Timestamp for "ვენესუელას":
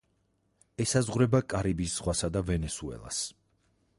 2.49-3.23